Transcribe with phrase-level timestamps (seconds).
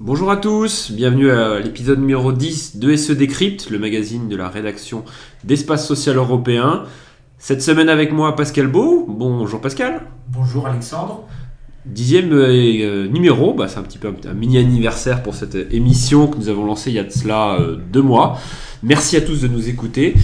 [0.00, 4.48] Bonjour à tous, bienvenue à l'épisode numéro 10 de SE Décrypte, le magazine de la
[4.48, 5.04] rédaction
[5.44, 6.84] d'Espace Social Européen.
[7.38, 9.06] Cette semaine avec moi Pascal Beau.
[9.08, 10.02] Bonjour Pascal.
[10.28, 11.24] Bonjour Alexandre.
[11.86, 16.36] Dixième euh, numéro, bah, c'est un petit peu un, mini anniversaire pour cette émission que
[16.36, 18.38] nous avons lancée il y a de cela euh, deux mois.
[18.82, 20.14] Merci à tous de nous écouter.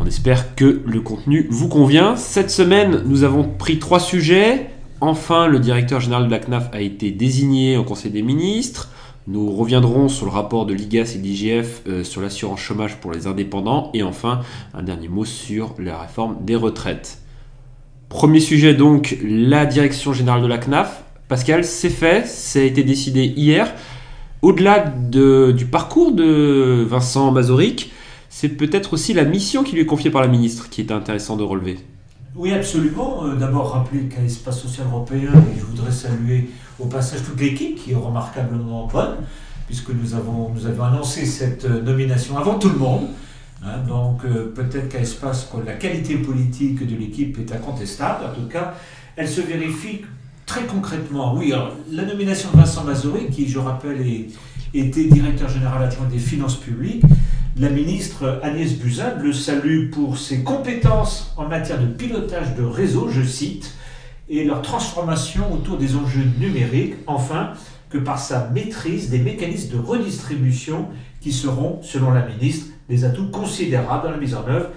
[0.00, 2.14] On espère que le contenu vous convient.
[2.14, 4.70] Cette semaine, nous avons pris trois sujets.
[5.00, 8.90] Enfin, le directeur général de la CNAF a été désigné au Conseil des ministres.
[9.26, 13.26] Nous reviendrons sur le rapport de l'IGAS et l'IGF euh, sur l'assurance chômage pour les
[13.26, 13.90] indépendants.
[13.92, 17.18] Et enfin, un dernier mot sur la réforme des retraites.
[18.08, 21.02] Premier sujet donc, la direction générale de la CNAF.
[21.26, 23.74] Pascal, c'est fait, ça a été décidé hier.
[24.42, 24.78] Au-delà
[25.10, 27.90] du parcours de Vincent Mazoric,
[28.40, 31.36] c'est peut-être aussi la mission qui lui est confiée par la ministre qui est intéressant
[31.36, 31.76] de relever.
[32.36, 33.24] Oui, absolument.
[33.24, 36.48] Euh, d'abord, rappeler qu'à l'Espace Social Européen, et je voudrais saluer
[36.78, 39.16] au passage toute l'équipe qui est remarquablement bonne,
[39.66, 43.08] puisque nous avons, nous avons annoncé cette euh, nomination avant tout le monde.
[43.64, 48.24] Hein, donc euh, peut-être qu'à Espace, la qualité politique de l'équipe est incontestable.
[48.24, 48.74] En tout cas,
[49.16, 50.02] elle se vérifie
[50.46, 51.34] très concrètement.
[51.34, 51.52] Oui,
[51.90, 54.00] la nomination de Vincent Mazouri, qui, je rappelle,
[54.72, 57.02] était directeur général adjoint des finances publiques,
[57.58, 63.08] la ministre Agnès Buzyn le salue pour ses compétences en matière de pilotage de réseau,
[63.10, 63.74] je cite,
[64.28, 66.94] et leur transformation autour des enjeux numériques.
[67.06, 67.52] Enfin,
[67.90, 70.88] que par sa maîtrise des mécanismes de redistribution
[71.20, 74.68] qui seront, selon la ministre, des atouts considérables dans la mise en œuvre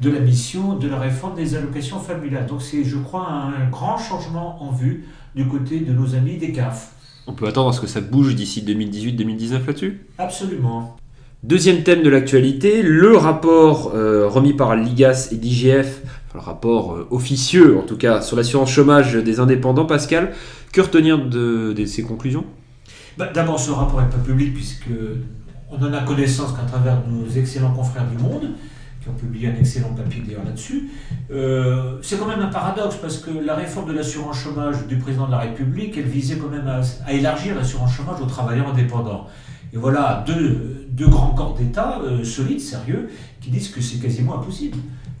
[0.00, 2.46] de la mission de la réforme des allocations familiales.
[2.46, 6.52] Donc c'est, je crois, un grand changement en vue du côté de nos amis des
[6.52, 6.92] CAF.
[7.26, 10.00] On peut attendre à ce que ça bouge d'ici 2018-2019 là-dessus?
[10.18, 10.96] Absolument.
[11.42, 16.02] Deuxième thème de l'actualité, le rapport euh, remis par l'IGAS et l'IGF,
[16.34, 20.32] le rapport euh, officieux en tout cas sur l'assurance chômage des indépendants, Pascal,
[20.70, 22.44] que retenir de, ces conclusions?
[23.16, 24.90] Bah, D'abord, ce rapport n'est pas public puisque
[25.70, 28.50] on en a connaissance qu'à travers nos excellents confrères du Monde,
[29.00, 30.90] qui ont publié un excellent papier d'ailleurs là-dessus.
[31.30, 35.24] Euh, c'est quand même un paradoxe parce que la réforme de l'assurance chômage du président
[35.24, 39.26] de la République, elle visait quand même à, élargir l'assurance chômage aux travailleurs indépendants.
[39.72, 43.08] Et voilà deux, grands corps d'État euh, solides, sérieux,
[43.40, 44.76] qui disent que c'est quasiment impossible.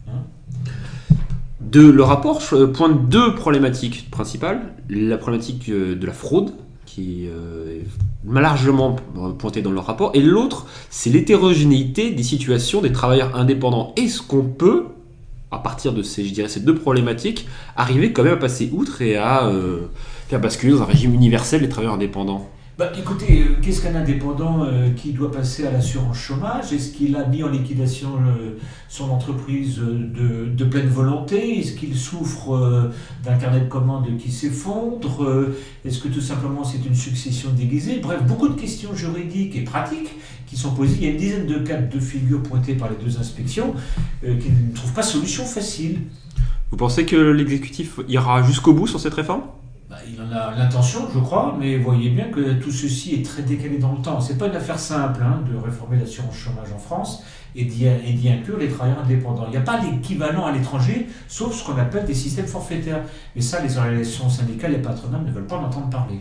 [0.08, 1.14] Hein.
[1.60, 2.42] de, le rapport
[2.74, 4.74] pointe deux problématiques principales.
[4.88, 6.52] La problématique euh, de la fraude,
[6.84, 7.84] qui est
[8.28, 8.96] largement
[9.38, 13.92] pointée dans le rapport, et l'autre, c'est l'hétérogénéité des situations des travailleurs indépendants.
[13.96, 14.86] Est-ce qu'on peut,
[15.50, 17.46] à partir de ces, je dirais, ces deux problématiques,
[17.76, 19.86] arriver quand même à passer outre et à euh,
[20.28, 22.48] faire basculer dans un régime universel des travailleurs indépendants?
[22.80, 26.72] Bah, écoutez, euh, qu'est-ce qu'un indépendant euh, qui doit passer à l'assurance chômage?
[26.72, 28.56] Est-ce qu'il a mis en liquidation euh,
[28.88, 31.58] son entreprise de, pleine volonté?
[31.58, 32.90] Est-ce qu'il souffre
[33.22, 35.50] d'un carnet de commandes qui s'effondre?
[35.84, 37.98] Est-ce que tout simplement c'est une succession déguisée?
[37.98, 40.12] Bref, beaucoup de questions juridiques et pratiques
[40.46, 40.96] qui sont posées.
[41.00, 43.74] Il y a une dizaine de cas de figures pointées par les deux inspections
[44.22, 45.98] qui ne trouvent pas solution facile.
[46.70, 49.42] Vous pensez que l'exécutif ira jusqu'au bout sur cette réforme?
[50.08, 53.78] Il en a l'intention, je crois, mais voyez bien que tout ceci est très décalé
[53.78, 54.20] dans le temps.
[54.20, 57.22] C'est pas une affaire simple hein, de réformer l'assurance chômage en France
[57.56, 59.44] et d'y inclure les travailleurs indépendants.
[59.48, 63.02] Il n'y a pas d'équivalent à l'étranger, sauf ce qu'on appelle des systèmes forfaitaires.
[63.34, 66.20] Mais ça, les organisations syndicales et patronales ne veulent pas en entendre parler.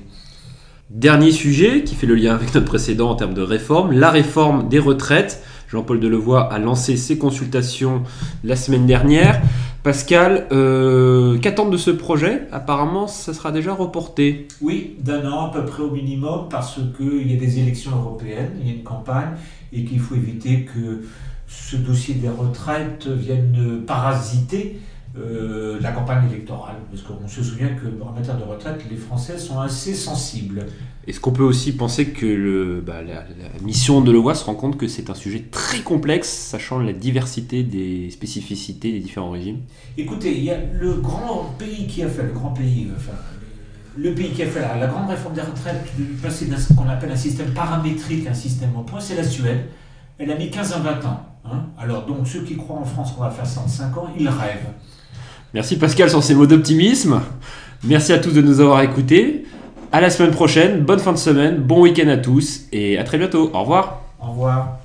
[0.90, 4.70] Dernier sujet qui fait le lien avec notre précédent en termes de réforme, la réforme
[4.70, 5.44] des retraites.
[5.68, 8.02] Jean-Paul Delevoye a lancé ses consultations
[8.44, 9.40] la semaine dernière.
[9.84, 12.42] Pascal, euh, qu'attendre de ce projet?
[12.52, 14.48] Apparemment, ça sera déjà reporté.
[14.62, 18.52] Oui, d'un an à peu près au minimum, parce qu'il y a des élections européennes,
[18.60, 19.32] il y a une campagne,
[19.72, 21.04] et qu'il faut éviter que
[21.48, 24.80] ce dossier des retraites vienne parasiter
[25.18, 26.76] euh, la campagne électorale.
[26.92, 30.66] Parce qu'on se souvient qu'en matière de retraite, les Français sont assez sensibles.
[31.08, 33.24] Est-ce qu'on peut aussi penser que le, bah, la,
[33.64, 37.64] mission de Levoix se rend compte que c'est un sujet très complexe, sachant la diversité
[37.64, 39.62] des spécificités des différents régimes?
[39.98, 43.18] Écoutez, il y a le grand pays qui a fait, le grand pays, enfin,
[43.98, 45.92] le pays qui a fait la, grande réforme des retraites,
[46.22, 49.24] passer d'un ce qu'on appelle un système paramétrique à un système au point, c'est la
[49.24, 49.66] Suède.
[50.20, 51.26] Elle a mis 15 à 20 ans.
[51.46, 51.64] Hein.
[51.80, 54.30] Alors donc ceux qui croient en France qu'on va faire ça en 5 ans, ils
[54.30, 54.74] rêvent.
[55.54, 57.22] Merci Pascal sur ces mots d'optimisme.
[57.84, 59.46] Merci à tous de nous avoir écoutés.
[59.92, 63.18] À la semaine prochaine, bonne fin de semaine, bon week-end à tous et à très
[63.18, 63.50] bientôt.
[63.54, 64.02] Au revoir.
[64.22, 64.80] Au revoir.